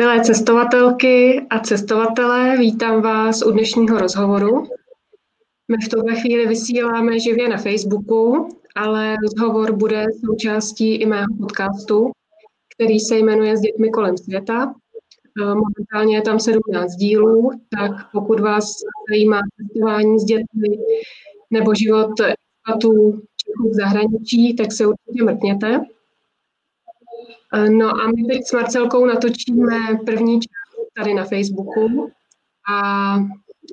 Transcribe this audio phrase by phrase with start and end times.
[0.00, 4.62] Milé cestovatelky a cestovatelé, vítám vás u dnešního rozhovoru.
[5.70, 12.10] My v tuhle chvíli vysíláme živě na Facebooku, ale rozhovor bude součástí i mého podcastu,
[12.74, 14.74] který se jmenuje S dětmi kolem světa.
[15.38, 18.72] Momentálně je tam 17 dílů, tak pokud vás
[19.10, 20.78] zajímá cestování s dětmi
[21.50, 23.20] nebo život expatů
[23.70, 25.80] v zahraničí, tak se určitě mrkněte.
[27.52, 29.76] No a my teď s Marcelkou natočíme
[30.06, 32.10] první část tady na Facebooku
[32.74, 33.18] a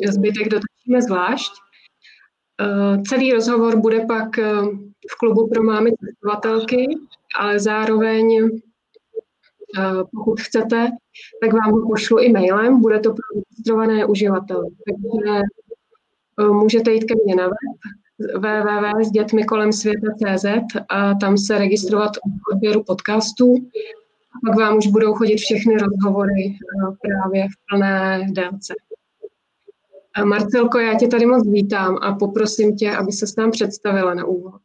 [0.10, 1.52] zbytek dotočíme zvlášť.
[3.08, 4.38] Celý rozhovor bude pak
[5.12, 6.88] v klubu pro mámy cestovatelky,
[7.40, 8.50] ale zároveň,
[10.12, 10.90] pokud chcete,
[11.42, 14.66] tak vám ho pošlu i mailem, bude to pro registrované uživatele.
[14.86, 15.42] Takže
[16.52, 17.80] můžete jít ke mně na web
[18.36, 20.46] www.sdětmikolem.cz
[20.90, 22.22] a tam se registrovat k
[22.54, 23.56] odběru podcastů.
[24.46, 26.58] Pak vám už budou chodit všechny rozhovory
[27.02, 28.74] právě v plné délce.
[30.24, 34.26] Marcelko, já tě tady moc vítám a poprosím tě, aby se s nám představila na
[34.26, 34.62] úvod.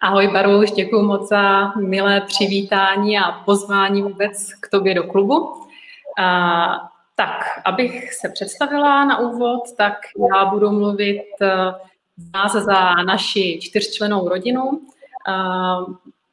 [0.00, 5.64] Ahoj Baruš, děkuji moc za milé přivítání a pozvání vůbec k tobě do klubu.
[7.16, 9.94] Tak, abych se představila na úvod, tak
[10.32, 11.24] já budu mluvit
[12.34, 14.80] nás za naši čtyřčlenou rodinu.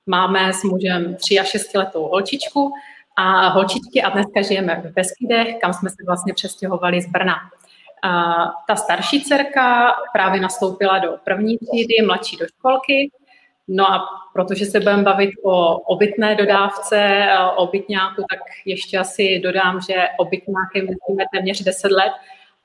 [0.06, 2.74] Máme s mužem 3 a 6 letou holčičku
[3.16, 7.36] a holčičky a dneska žijeme v Beskydech, kam jsme se vlastně přestěhovali z Brna.
[8.68, 13.12] Ta starší dcerka právě nastoupila do první třídy, mladší do školky
[13.68, 19.82] No a protože se budeme bavit o obytné dodávce, o obytňáku, tak ještě asi dodám,
[19.82, 22.12] že obytňák je myslíme téměř 10 let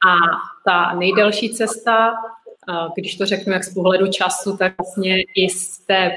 [0.09, 0.15] a
[0.65, 2.15] ta nejdelší cesta,
[2.95, 6.13] když to řeknu jak z pohledu času, tak vlastně i z, té,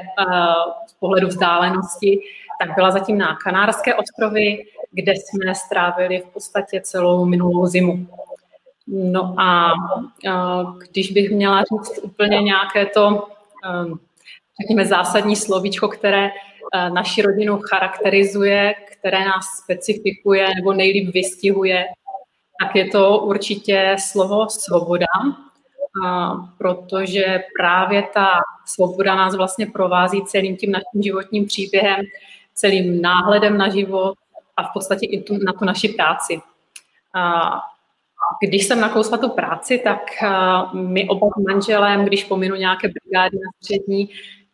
[0.88, 2.19] z pohledu vzdálenosti,
[2.61, 8.08] tak byla zatím na Kanárské ostrovy, kde jsme strávili v podstatě celou minulou zimu.
[8.88, 9.73] No a
[10.92, 13.27] když bych měla říct úplně nějaké to
[14.61, 21.86] řekněme, zásadní slovíčko, které eh, naši rodinu charakterizuje, které nás specifikuje nebo nejlíp vystihuje,
[22.61, 25.05] tak je to určitě slovo svoboda,
[26.58, 28.27] protože právě ta
[28.65, 32.05] svoboda nás vlastně provází celým tím naším životním příběhem,
[32.53, 34.14] celým náhledem na život
[34.58, 36.42] a v podstatě i tu, na tu naši práci.
[38.48, 40.30] Když jsem nakousla tu práci, tak eh,
[40.73, 44.09] my oba manželem, když pominu nějaké brigády na střední,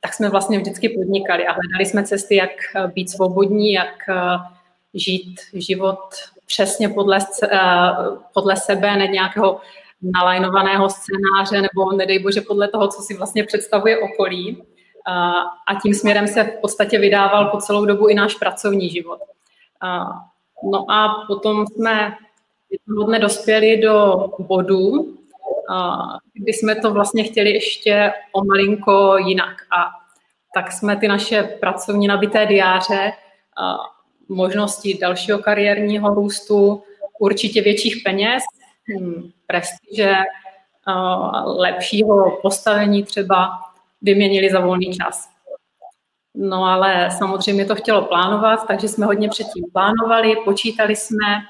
[0.06, 4.16] tak jsme vlastně vždycky podnikali a hledali jsme cesty, jak eh, být svobodní, jak eh,
[4.94, 6.00] žít život
[6.46, 7.92] přesně podle, eh,
[8.34, 9.60] podle sebe, ne nějakého
[10.02, 14.64] nalajnovaného scénáře nebo nedej bože podle toho, co si vlastně představuje okolí.
[15.68, 19.20] A tím směrem se v podstatě vydával po celou dobu i náš pracovní život.
[20.72, 22.14] No a potom jsme
[22.70, 25.16] jednoho dne dospěli do bodu,
[26.34, 29.56] kdy jsme to vlastně chtěli ještě o malinko jinak.
[29.78, 29.92] A
[30.56, 33.12] tak jsme ty naše pracovní nabité diáře,
[34.30, 36.84] možnosti dalšího kariérního růstu,
[37.20, 38.44] určitě větších peněz,
[38.90, 40.16] hm, prestiže,
[41.46, 43.60] lepšího postavení třeba
[44.02, 45.30] vyměnili za volný čas.
[46.36, 51.42] No ale samozřejmě to chtělo plánovat, takže jsme hodně předtím plánovali, počítali jsme,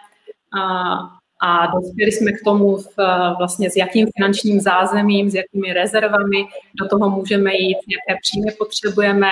[1.73, 2.97] dospěli jsme k tomu v,
[3.37, 6.45] vlastně s jakým finančním zázemím, s jakými rezervami
[6.79, 9.29] do toho můžeme jít, jaké příjmy potřebujeme,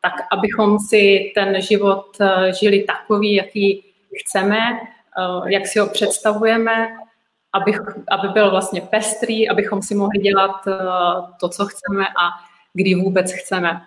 [0.00, 2.06] tak abychom si ten život
[2.60, 3.84] žili takový, jaký
[4.20, 4.58] chceme,
[5.46, 6.88] jak si ho představujeme,
[7.52, 7.72] aby,
[8.10, 10.56] aby byl vlastně pestrý, abychom si mohli dělat
[11.40, 12.30] to, co chceme a
[12.74, 13.82] kdy vůbec chceme.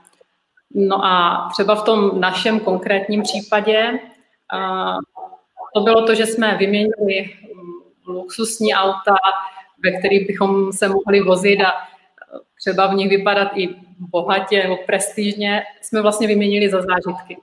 [0.76, 4.00] No a třeba v tom našem konkrétním případě
[5.74, 9.16] to bylo to, že jsme vyměnili mm, luxusní auta,
[9.84, 11.76] ve kterých bychom se mohli vozit a e,
[12.60, 17.38] třeba v nich vypadat i bohatě nebo prestižně, jsme vlastně vyměnili za zážitky.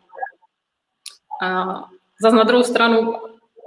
[1.42, 1.64] A
[2.22, 3.14] zase na druhou stranu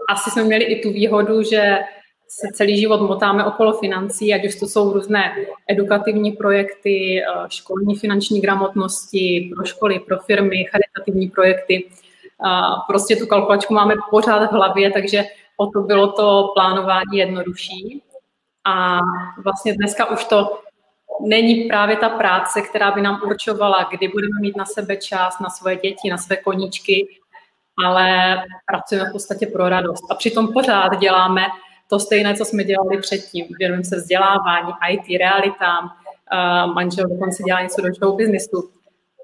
[0.10, 1.80] asi jsme měli i tu výhodu, že
[2.28, 5.36] se celý život motáme okolo financí, ať už to jsou různé
[5.68, 11.90] edukativní projekty, e, školní finanční gramotnosti pro školy, pro firmy, charitativní projekty
[12.88, 15.24] prostě tu kalkulačku máme pořád v hlavě, takže
[15.58, 18.04] o to bylo to plánování jednodušší.
[18.66, 19.00] A
[19.44, 20.60] vlastně dneska už to
[21.22, 25.50] není právě ta práce, která by nám určovala, kdy budeme mít na sebe čas, na
[25.50, 27.08] svoje děti, na své koníčky,
[27.86, 28.36] ale
[28.66, 30.12] pracujeme v podstatě pro radost.
[30.12, 31.46] A přitom pořád děláme
[31.90, 33.46] to stejné, co jsme dělali předtím.
[33.60, 35.90] Věnujeme se vzdělávání, IT, realitám,
[36.74, 38.70] manžel dokonce dělá něco do show businessu.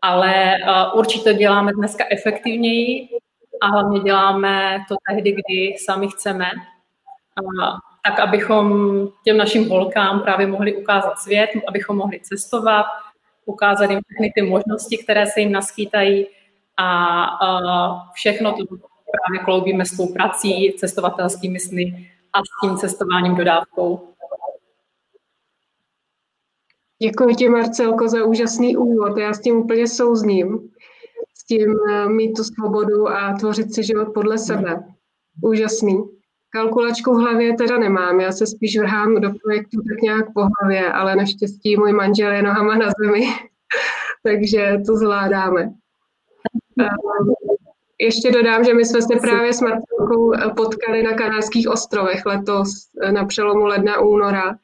[0.01, 0.55] Ale
[0.93, 3.09] určitě děláme dneska efektivněji
[3.61, 6.45] a hlavně děláme to tehdy, kdy sami chceme,
[8.05, 8.73] tak abychom
[9.23, 12.85] těm našim holkám právě mohli ukázat svět, abychom mohli cestovat,
[13.45, 16.27] ukázat jim všechny ty možnosti, které se jim naskýtají
[16.77, 18.57] a všechno to
[19.11, 24.08] právě kloubíme s tou prací, cestovatelskými sny a s tím cestováním dodávkou.
[27.01, 29.17] Děkuji ti, Marcelko, za úžasný úvod.
[29.17, 30.69] Já s tím úplně souzním.
[31.37, 34.83] S tím eh, mít tu svobodu a tvořit si život podle sebe.
[35.43, 36.03] Úžasný.
[36.49, 40.91] Kalkulačku v hlavě teda nemám, já se spíš vrhám do projektu tak nějak po hlavě,
[40.91, 43.25] ale naštěstí můj manžel je nohama na zemi,
[44.23, 45.73] takže to zvládáme.
[46.81, 46.87] Eh,
[47.99, 52.69] ještě dodám, že my jsme se právě s Marcelkou potkali na Kanárských ostrovech letos
[53.03, 54.55] eh, na přelomu ledna února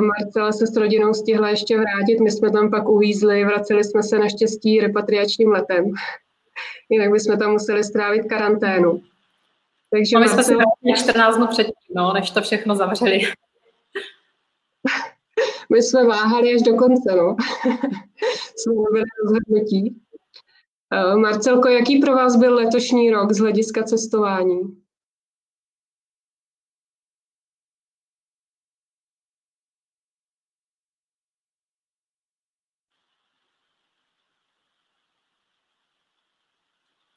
[0.00, 4.18] Marcela se s rodinou stihla ještě vrátit, my jsme tam pak uvízli, vraceli jsme se
[4.18, 5.84] naštěstí repatriačním letem.
[6.90, 9.02] Jinak bychom tam museli strávit karanténu.
[9.90, 10.42] Takže no, my Marcela...
[10.42, 13.20] jsme si vrátili 14 dnů předtím, no, než to všechno zavřeli.
[15.72, 17.36] my jsme váhali až do konce, no.
[18.56, 20.00] jsme nebyli rozhodnutí.
[21.16, 24.83] Marcelko, jaký pro vás byl letošní rok z hlediska cestování?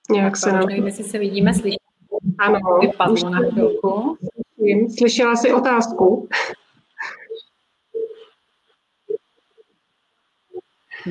[0.09, 0.65] Nějak se nám...
[0.65, 1.77] Nevím, jestli se vidíme, slyšíme.
[2.37, 2.59] Ano.
[2.81, 4.17] Vypadlo na chvilku.
[4.97, 6.29] Slyšela jsi otázku?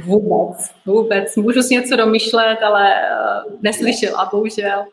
[0.05, 1.37] Vůbec, vůbec.
[1.37, 4.85] Můžu si něco domýšlet, ale uh, neslyšela, bohužel.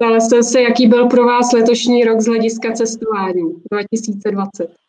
[0.00, 4.85] Ale jste se, jaký byl pro vás letošní rok z hlediska cestování 2020?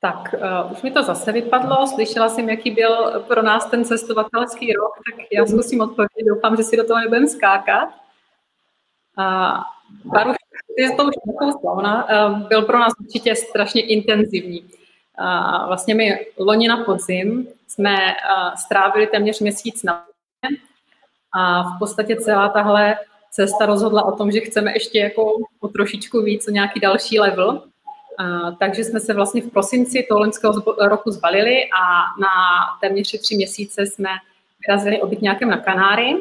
[0.00, 1.86] Tak, uh, už mi to zase vypadlo.
[1.86, 6.24] Slyšela jsem, jaký byl pro nás ten cestovatelský rok, tak já zkusím odpovědět.
[6.28, 7.88] Doufám, že si do toho nebudem skákat.
[9.18, 9.62] Uh,
[10.04, 10.32] Baru,
[10.76, 11.14] ty to už
[11.60, 14.60] slavna, uh, byl pro nás určitě strašně intenzivní.
[14.60, 20.04] Uh, vlastně my loni na podzim jsme uh, strávili téměř měsíc na
[21.32, 22.98] a v podstatě celá tahle
[23.30, 27.62] cesta rozhodla o tom, že chceme ještě jako o trošičku víc, o nějaký další level
[28.58, 31.82] takže jsme se vlastně v prosinci toho loňského roku zbalili a
[32.20, 32.28] na
[32.80, 34.08] téměř tři měsíce jsme
[34.66, 36.14] vyrazili obytňákem na Kanáry.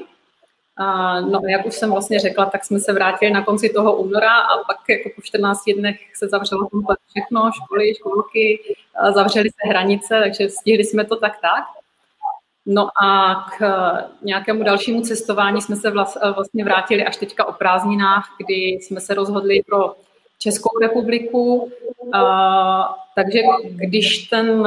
[0.79, 3.95] Uh, no a jak už jsem vlastně řekla, tak jsme se vrátili na konci toho
[3.95, 8.59] února a pak jako po 14 dnech se zavřelo komplet všechno, školy, školky,
[9.13, 11.63] zavřely se hranice, takže stihli jsme to tak tak.
[12.65, 13.65] No a k
[14.21, 15.91] nějakému dalšímu cestování jsme se
[16.35, 19.95] vlastně vrátili až teďka o prázdninách, kdy jsme se rozhodli pro
[20.45, 21.71] Českou republiku.
[23.15, 23.39] takže
[23.69, 24.63] když ten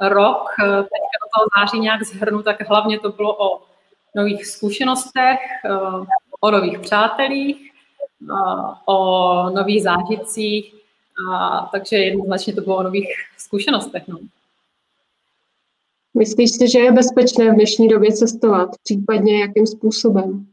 [0.00, 3.62] rok teďka do toho září nějak zhrnu, tak hlavně to bylo o
[4.14, 5.38] nových zkušenostech,
[6.40, 7.72] o nových přátelích,
[8.86, 10.74] o nových zážitcích,
[11.72, 13.08] takže jednoznačně to bylo o nových
[13.38, 14.08] zkušenostech.
[14.08, 14.18] No.
[16.14, 18.68] Myslíš si, že je bezpečné v dnešní době cestovat?
[18.84, 20.46] Případně jakým způsobem?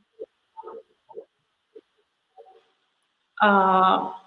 [3.48, 4.23] A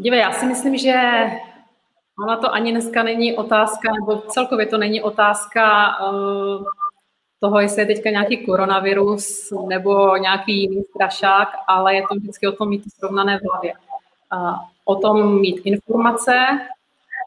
[0.00, 0.94] Dívej, já si myslím, že
[2.18, 6.64] ona to ani dneska není otázka, nebo celkově to není otázka uh,
[7.40, 12.52] toho, jestli je teďka nějaký koronavirus nebo nějaký jiný strašák, ale je to vždycky o
[12.52, 13.72] tom mít srovnané v hlavě.
[14.84, 16.60] O tom mít informace,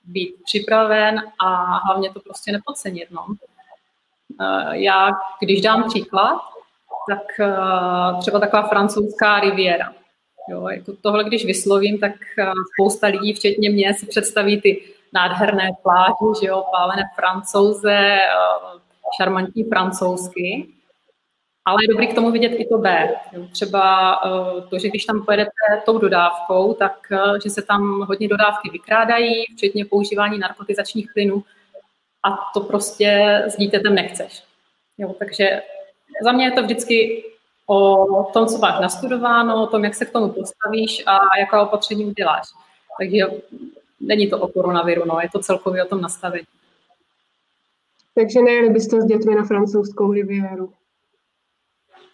[0.03, 3.11] být připraven a hlavně to prostě nepodcenit.
[3.11, 3.25] No.
[3.27, 6.41] Uh, já, když dám příklad,
[7.09, 9.93] tak uh, třeba taková francouzská riviera.
[10.49, 14.81] Jo, jako tohle, když vyslovím, tak eh, spousta lidí, včetně mě, si představí ty
[15.13, 18.79] nádherné pláže, že jo, pálené francouze, eh,
[19.17, 20.67] šarmantní francouzsky,
[21.65, 23.15] ale je dobrý k tomu vidět i to B.
[23.51, 25.51] Třeba eh, to, že když tam pojedete
[25.85, 27.07] tou dodávkou, tak
[27.43, 31.43] že se tam hodně dodávky vykrádají, včetně používání narkotizačních plynů
[32.23, 34.43] a to prostě s dítětem nechceš.
[34.97, 35.61] Jo, takže
[36.23, 37.23] za mě je to vždycky
[37.65, 42.05] o tom, co máš nastudováno, o tom, jak se k tomu postavíš a jaká opatření
[42.05, 42.47] uděláš.
[42.99, 43.25] Takže
[43.99, 46.45] není to o koronaviru, no, je to celkově o tom nastavení.
[48.15, 50.73] Takže nejeli byste s dětmi na francouzskou riviéru?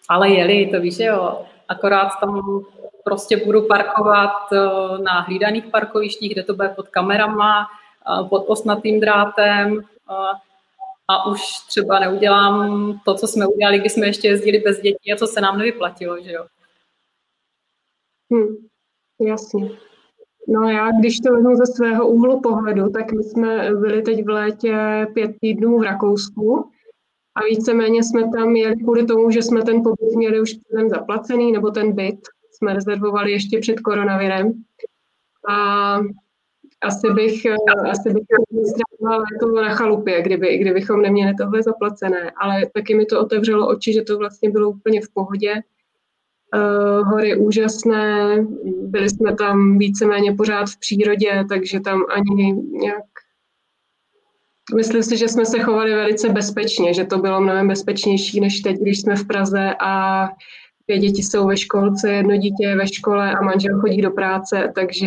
[0.08, 1.44] Ale jeli, to víš, jo.
[1.68, 2.62] Akorát tam
[3.04, 4.58] prostě budu parkovat eh,
[5.02, 10.14] na hlídaných parkovištích, kde to bude pod kamerama, eh, pod osnatým drátem, eh,
[11.10, 15.16] a už třeba neudělám to, co jsme udělali, když jsme ještě jezdili bez dětí a
[15.16, 16.46] co se nám nevyplatilo, že jo.
[18.32, 18.56] Hmm,
[19.20, 19.70] jasně.
[20.48, 24.28] No já, když to vezmu ze svého úhlu pohledu, tak my jsme byli teď v
[24.28, 26.70] létě pět týdnů v Rakousku
[27.34, 31.52] a víceméně jsme tam jeli kvůli tomu, že jsme ten pobyt měli už předem zaplacený,
[31.52, 32.20] nebo ten byt
[32.52, 34.52] jsme rezervovali ještě před koronavirem.
[35.48, 35.98] A
[36.82, 37.46] asi bych,
[37.90, 38.22] asi bych
[39.40, 44.02] to na chalupě, kdyby, kdybychom neměli tohle zaplacené, ale taky mi to otevřelo oči, že
[44.02, 45.54] to vlastně bylo úplně v pohodě.
[46.54, 48.36] Uh, hory úžasné,
[48.82, 53.04] byli jsme tam víceméně pořád v přírodě, takže tam ani nějak
[54.76, 58.76] Myslím si, že jsme se chovali velice bezpečně, že to bylo mnohem bezpečnější než teď,
[58.76, 60.24] když jsme v Praze a
[60.86, 64.72] dvě děti jsou ve školce, jedno dítě je ve škole a manžel chodí do práce,
[64.74, 65.06] takže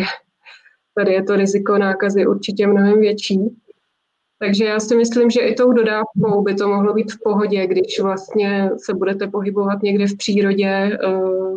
[0.94, 3.38] tady je to riziko nákazy určitě mnohem větší.
[4.38, 8.00] Takže já si myslím, že i tou dodávkou by to mohlo být v pohodě, když
[8.00, 10.98] vlastně se budete pohybovat někde v přírodě, eh,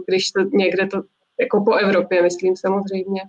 [0.08, 1.02] když to někde to,
[1.40, 3.22] jako po Evropě, myslím samozřejmě.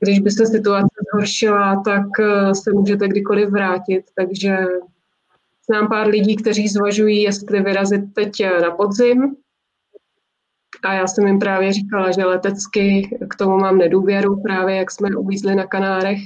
[0.00, 4.56] Když by se situace zhoršila, tak eh, se můžete kdykoliv vrátit, takže
[5.66, 9.36] znám pár lidí, kteří zvažují, jestli vyrazit teď eh, na podzim,
[10.82, 15.08] a já jsem jim právě říkala, že letecky k tomu mám nedůvěru, právě jak jsme
[15.16, 16.18] uvízli na Kanárech.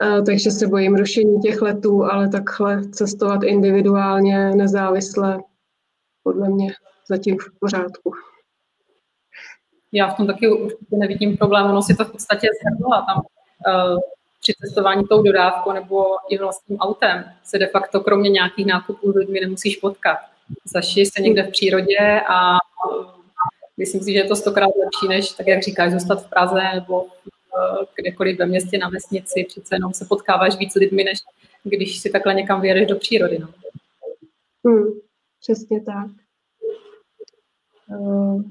[0.00, 5.38] A, takže se bojím rušení těch letů, ale takhle cestovat individuálně, nezávisle,
[6.22, 6.72] podle mě
[7.08, 8.12] zatím v pořádku.
[9.92, 13.98] Já v tom taky určitě nevidím problém, ono si to v podstatě zhrnula tam uh,
[14.40, 19.40] při cestování tou dodávkou nebo i vlastním autem se de facto kromě nějakých nákupů lidmi
[19.40, 20.18] nemusíš potkat.
[20.64, 22.58] Zaši se někde v přírodě a
[23.80, 27.06] Myslím si, že je to stokrát lepší, než, tak jak říkáš, zůstat v Praze nebo
[27.06, 29.44] eh, kdekoliv ve městě, na vesnici.
[29.48, 31.18] Přece jenom se potkáváš víc lidmi, než
[31.64, 33.38] když si takhle někam vyjedeš do přírody.
[33.38, 33.48] No.
[34.64, 34.92] Hmm,
[35.40, 36.06] přesně tak.
[37.88, 38.42] Uh,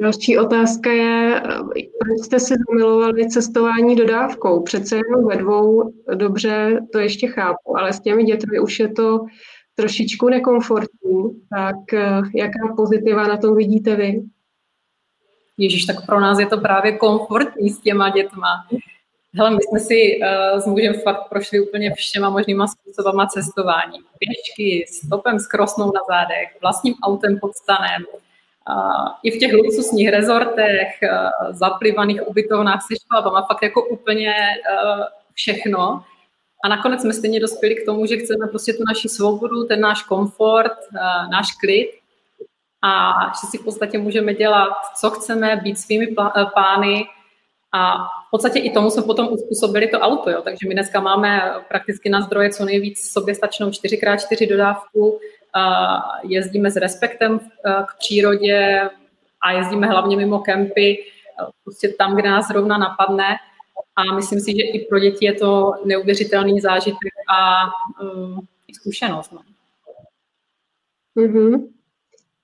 [0.00, 1.42] další otázka je,
[1.74, 4.62] proč jste si zamilovali cestování dodávkou?
[4.62, 9.26] Přece jenom ve dvou, dobře, to ještě chápu, ale s těmi dětmi už je to
[9.74, 14.22] trošičku nekomfortní, tak eh, jaká pozitiva na tom vidíte vy?
[15.58, 18.66] Ježíš, tak pro nás je to právě komfortní s těma dětma.
[19.34, 23.98] Hele, my jsme si uh, s mužem fakt prošli úplně všema možnýma způsobama cestování.
[24.18, 28.02] Pěšky, stopem s krosnou na zádech, vlastním autem pod stanem,
[28.68, 35.04] uh, i v těch luxusních rezortech, uh, zaplivaných ubytovnách se školama, fakt jako úplně uh,
[35.32, 36.04] všechno.
[36.64, 40.02] A nakonec jsme stejně dospěli k tomu, že chceme prostě tu naši svobodu, ten náš
[40.02, 41.90] komfort, eh, náš klid
[42.82, 47.04] a že si v podstatě můžeme dělat, co chceme, být svými eh, pány
[47.72, 50.42] a v podstatě i tomu jsme potom uspůsobili to auto, jo.
[50.42, 55.20] takže my dneska máme prakticky na zdroje co nejvíc soběstačnou 4x4 dodávku,
[56.22, 58.90] jezdíme s respektem eh, k přírodě
[59.40, 61.04] a jezdíme hlavně mimo kempy,
[61.64, 63.36] prostě tam, kde nás zrovna napadne
[63.96, 67.66] a myslím si, že i pro děti je to neuvěřitelný zážitek a
[68.04, 69.32] um, i zkušenost.
[69.32, 69.40] No.
[71.16, 71.68] Mm-hmm.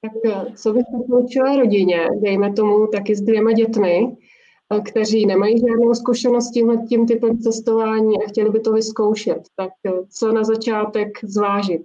[0.02, 0.74] Tak eh, co
[1.08, 4.16] poučila rodině, dejme tomu taky s dvěma dětmi,
[4.70, 9.70] eh, kteří nemají žádnou zkušenost tímhle tím typem cestování a chtěli by to vyzkoušet, tak
[9.86, 11.82] eh, co na začátek zvážit?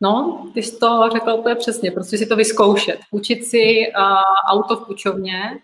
[0.00, 2.98] No, ty jsi to řekla úplně přesně, prostě si to vyzkoušet.
[3.10, 5.58] Učit si uh, auto v půjčovně,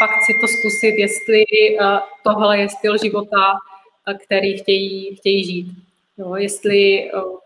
[0.00, 1.44] fakt si to zkusit, jestli
[1.80, 5.66] uh, tohle je styl života, uh, který chtějí, chtějí žít.
[6.18, 7.38] Jo, jestli uh,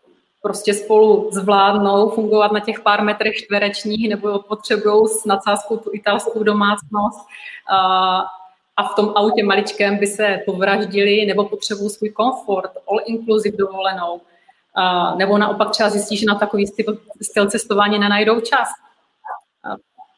[0.43, 6.43] prostě spolu zvládnou fungovat na těch pár metrech čtverečních nebo potřebují s nadsázkou tu italskou
[6.43, 7.27] domácnost
[8.77, 14.21] a v tom autě maličkém by se povraždili nebo potřebují svůj komfort, all inclusive dovolenou.
[15.17, 18.69] nebo naopak třeba zjistí, že na takový styl, styl cestování nenajdou čas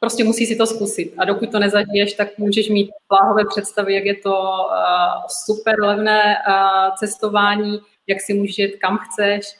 [0.01, 1.15] prostě musí si to zkusit.
[1.19, 6.37] A dokud to nezažiješ, tak můžeš mít pláhové představy, jak je to uh, super levné
[6.49, 9.57] uh, cestování, jak si můžeš jít kam chceš.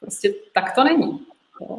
[0.00, 1.26] Prostě tak to není.
[1.60, 1.78] Jo.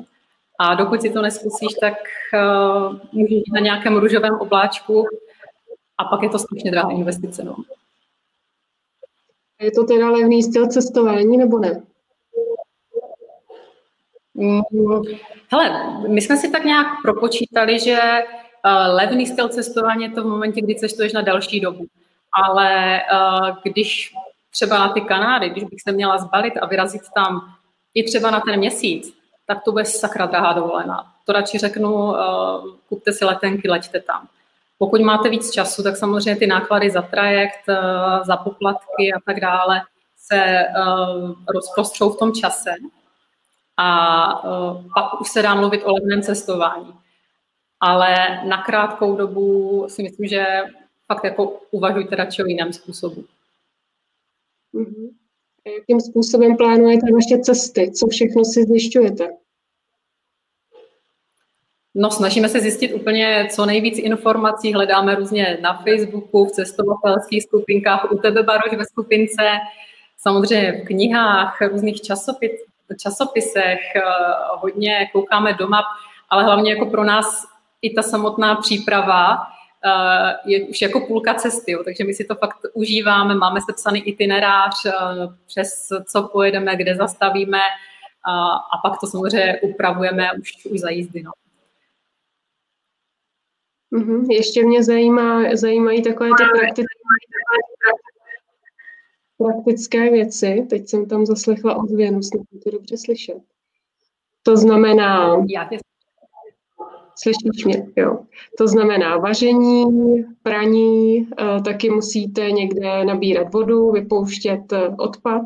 [0.59, 1.93] A dokud si to neskusíš, tak
[2.33, 5.05] uh, můžeš jít na nějakém růžovém obláčku
[5.97, 7.43] a pak je to strašně drahá investice.
[7.43, 7.55] No.
[9.61, 11.83] Je to teda levný styl cestování nebo ne?
[14.37, 14.61] Mm,
[15.51, 20.27] hele, my jsme si tak nějak propočítali, že uh, levný styl cestování je to v
[20.27, 21.85] momentě, kdy cestuješ na další dobu.
[22.45, 24.13] Ale uh, když
[24.49, 27.41] třeba na ty Kanáry, když bych se měla zbalit a vyrazit tam
[27.93, 29.13] i třeba na ten měsíc,
[29.47, 31.05] tak to bude sakra drahá dovolená.
[31.25, 32.15] To radši řeknu, uh,
[32.89, 34.27] kupte si letenky, leďte tam.
[34.77, 37.65] Pokud máte víc času, tak samozřejmě ty náklady za trajekt,
[38.23, 39.81] za poplatky a tak dále
[40.17, 40.65] se
[41.47, 42.69] rozprostřou v tom čase
[43.77, 46.93] a uh, pak už se dá mluvit o levném cestování.
[47.79, 48.15] ale
[48.45, 50.45] na krátkou dobu si myslím, že
[51.07, 53.25] fakt jako uvažujte radši o jiném způsobu.
[54.73, 55.09] Mm-hmm.
[55.65, 57.91] A jakým způsobem plánujete vaše cesty?
[57.91, 59.29] Co všechno si zjišťujete?
[61.95, 68.11] No, snažíme se zjistit úplně co nejvíc informací, hledáme různě na Facebooku, v cestovatelských skupinkách,
[68.11, 69.41] u tebe, Baroš, ve skupince,
[70.17, 72.51] samozřejmě v knihách, různých časopis,
[72.95, 74.01] časopisech, eh,
[74.55, 75.83] hodně koukáme doma,
[76.29, 77.45] ale hlavně jako pro nás
[77.81, 79.37] i ta samotná příprava
[79.85, 83.99] eh, je už jako půlka cesty, jo, takže my si to fakt užíváme, máme sepsaný
[83.99, 84.91] itinerář, eh,
[85.47, 87.59] přes co pojedeme, kde zastavíme
[88.27, 91.23] a, a pak to samozřejmě upravujeme už, už za jízdy.
[91.23, 91.31] No.
[93.93, 94.31] Mm-hmm.
[94.31, 96.97] Ještě mě zajímá, zajímají takové ty praktické,
[99.37, 100.67] praktické věci.
[100.69, 103.37] Teď jsem tam zaslechla ozvěnu, snad to dobře slyšet.
[104.43, 105.35] To znamená...
[105.49, 105.77] Já tě...
[107.15, 108.19] Slyšíš mě, jo.
[108.57, 109.85] To znamená vaření,
[110.43, 115.41] praní, eh, taky musíte někde nabírat vodu, vypouštět eh, odpad.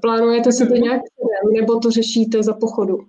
[0.00, 0.82] Plánujete si to mhm.
[0.82, 1.02] nějak
[1.52, 3.06] nebo to řešíte za pochodu?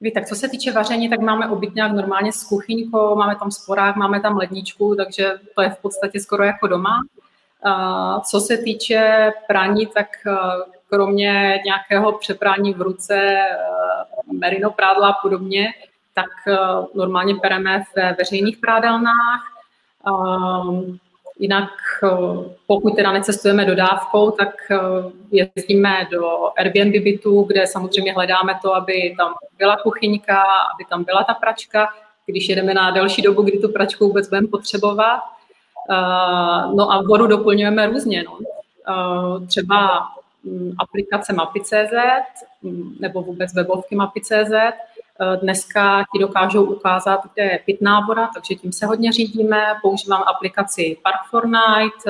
[0.00, 3.96] Ví, tak co se týče vaření, tak máme obytňák normálně s kuchyňkou, máme tam sporák,
[3.96, 7.00] máme tam ledničku, takže to je v podstatě skoro jako doma.
[8.24, 10.30] Co se týče praní, tak e,
[10.88, 13.46] kromě nějakého přeprání v ruce, e,
[14.32, 15.68] merino prádla a podobně,
[16.14, 16.56] tak e,
[16.94, 19.42] normálně pereme ve veřejných prádelnách.
[21.38, 21.70] Jinak
[22.66, 24.54] pokud teda necestujeme dodávkou, tak
[25.30, 30.42] jezdíme do Airbnb bytu, kde samozřejmě hledáme to, aby tam byla kuchyňka,
[30.74, 31.88] aby tam byla ta pračka,
[32.26, 35.20] když jedeme na delší dobu, kdy tu pračku vůbec budeme potřebovat.
[35.90, 38.22] Uh, no a vodu doplňujeme různě.
[38.22, 38.32] No.
[38.32, 40.08] Uh, třeba
[40.44, 41.92] um, aplikace Mapy.cz
[42.62, 48.54] um, nebo vůbec webovky Mapy.cz uh, dneska ti dokážou ukázat, kde je pitná voda, takže
[48.54, 49.62] tím se hodně řídíme.
[49.82, 52.04] Používám aplikaci Park for Night,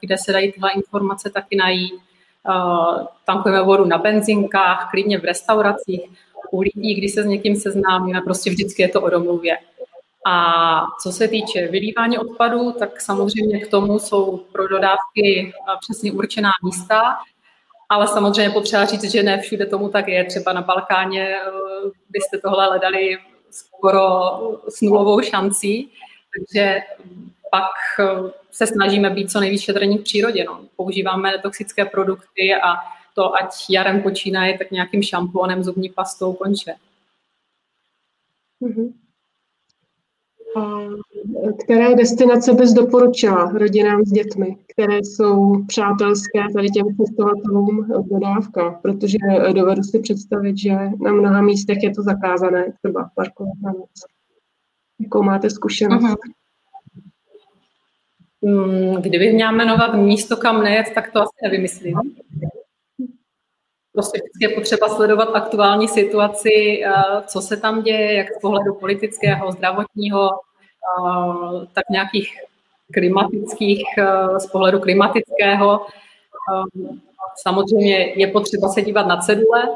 [0.00, 1.94] kde se dají tyhle informace taky najít.
[3.24, 6.10] Tankujeme vodu na benzinkách, klidně v restauracích,
[6.50, 9.58] u lidí, když se s někým seznámíme, prostě vždycky je to o domluvě.
[10.28, 16.50] A co se týče vylívání odpadů, tak samozřejmě k tomu jsou pro dodávky přesně určená
[16.64, 17.18] místa,
[17.88, 20.24] ale samozřejmě potřeba říct, že ne všude tomu tak je.
[20.24, 21.50] Třeba na Balkáně eh,
[22.10, 23.18] byste tohle hledali
[23.50, 24.10] skoro
[24.68, 25.90] s nulovou šancí,
[26.36, 26.80] takže
[27.50, 30.44] pak eh, se snažíme být co nejvíc šetrní v přírodě.
[30.44, 30.60] No.
[30.76, 32.74] Používáme toxické produkty a
[33.14, 36.74] to ať jarem počínaje, tak nějakým šampónem, zubní pastou konče.
[38.62, 38.92] Mm-hmm.
[41.64, 48.80] Které destinace bys doporučila rodinám s dětmi, které jsou přátelské tady těm cestovatelům v dodávkách?
[48.82, 49.18] Protože
[49.52, 53.90] dovedu si představit, že na mnoha místech je to zakázané, třeba parkovat na noc.
[55.00, 56.04] Jakou máte zkušenost?
[56.04, 56.16] Uh-huh.
[59.00, 61.98] Kdybych měla jmenovat místo, kam nejet, tak to asi nevymyslím.
[63.96, 66.92] Prostě vždycky je potřeba sledovat aktuální situaci, eh,
[67.26, 72.28] co se tam děje, jak z pohledu politického, zdravotního, eh, tak nějakých
[72.92, 75.86] klimatických, eh, z pohledu klimatického.
[77.36, 79.68] Samozřejmě je potřeba se dívat na cedule,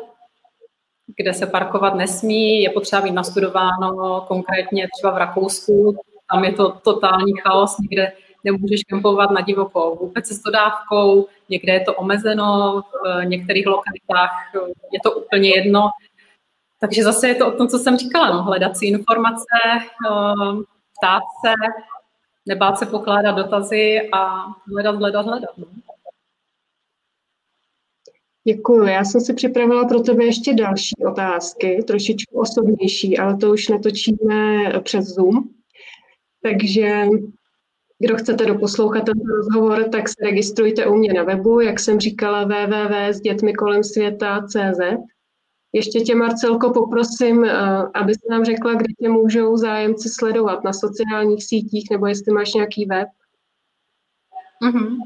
[1.16, 5.96] kde se parkovat nesmí, je potřeba být nastudováno konkrétně třeba v Rakousku,
[6.32, 8.12] tam je to totální chaos, někde
[8.44, 14.30] nemůžeš kempovat na divoko vůbec se stodávkou, někde je to omezeno, v některých lokalitách
[14.92, 15.90] je to úplně jedno.
[16.80, 20.62] Takže zase je to o tom, co jsem říkala, no, hledat si informace, eh,
[20.98, 21.54] ptát se,
[22.46, 25.58] nebát se pokládat dotazy a hledat, hledat, hledat.
[25.58, 25.66] No.
[28.44, 28.88] Děkuji.
[28.88, 34.70] Já jsem si připravila pro tebe ještě další otázky, trošičku osobnější, ale to už natočíme
[34.82, 35.48] přes Zoom.
[36.42, 37.04] Takže
[38.00, 42.44] kdo chcete doposlouchat tento rozhovor, tak se registrujte u mě na webu, jak jsem říkala,
[42.44, 44.80] www.sdětmikolem.světa.cz.
[45.72, 50.72] Ještě tě, Marcelko, poprosím, eh, aby se nám řekla, kde tě můžou zájemci sledovat na
[50.72, 53.08] sociálních sítích, nebo jestli máš nějaký web.
[54.64, 54.96] Mm-hmm.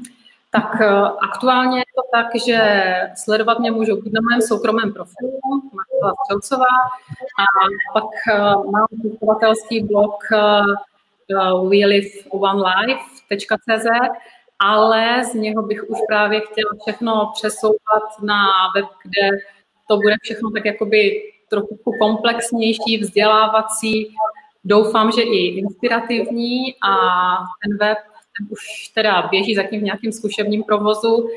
[0.51, 2.59] Tak uh, aktuálně je to tak, že
[3.15, 5.39] sledovat mě můžou na mém soukromém profilu,
[5.73, 6.75] Marcela Střelcová,
[7.39, 7.43] a
[7.93, 10.23] pak uh, mám cestovatelský blog
[11.33, 13.85] uh, uh, welivonelife.cz,
[14.59, 19.29] ale z něho bych už právě chtěla všechno přesouvat na web, kde
[19.89, 24.15] to bude všechno tak jakoby trochu komplexnější, vzdělávací,
[24.63, 26.95] doufám, že i inspirativní a
[27.63, 27.97] ten web
[28.37, 31.15] ten už teda běží zatím v nějakém zkušebním provozu.
[31.15, 31.29] Uh,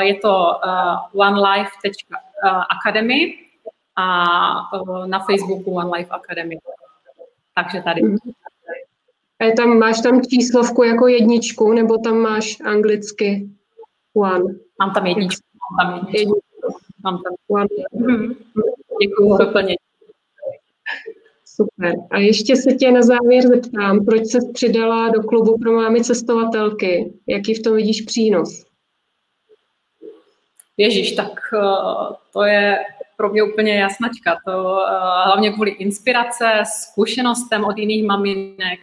[0.00, 3.34] je to uh, onelife.academy
[3.96, 4.24] a
[5.06, 6.56] na Facebooku One Life Academy.
[7.54, 8.02] Takže tady.
[9.42, 13.50] A je tam, máš tam číslovku jako jedničku, nebo tam máš anglicky
[14.14, 14.54] one?
[14.80, 15.42] Mám tam jedničku.
[15.82, 16.18] Mám tam jedničku.
[16.18, 16.82] jedničku.
[17.04, 17.66] Mám tam one.
[17.94, 18.36] Mm-hmm.
[19.02, 19.76] Děkuji za doplnění.
[21.44, 21.94] Super.
[22.10, 27.12] A ještě se tě na závěr zeptám, proč se přidala do klubu pro mámy cestovatelky?
[27.26, 28.64] Jaký v tom vidíš přínos?
[30.76, 32.78] Ježíš, tak uh, to je
[33.16, 34.38] pro mě úplně jasnačka.
[34.46, 34.78] To uh,
[35.24, 38.80] hlavně kvůli inspirace, zkušenostem od jiných maminek,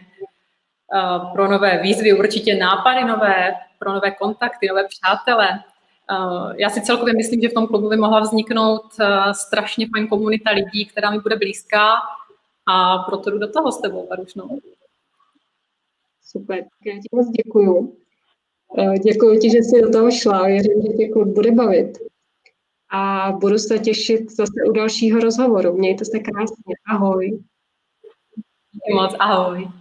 [1.32, 5.48] pro nové výzvy, určitě nápady nové, pro nové kontakty, nové přátele.
[6.56, 8.82] Já si celkově myslím, že v tom klubu by mohla vzniknout
[9.32, 11.92] strašně fajn komunita lidí, která mi bude blízká
[12.66, 14.58] a proto jdu do toho s tebou, Parušnou.
[16.22, 17.96] Super, já ti moc děkuju.
[18.78, 20.46] Eh, děkuji ti, že jsi do toho šla.
[20.46, 21.98] Věřím, že tě klub bude bavit.
[22.92, 25.72] A budu se těšit zase u dalšího rozhovoru.
[25.72, 26.74] Mějte se krásně.
[26.88, 27.42] Ahoj.
[28.94, 29.79] Moc ahoj.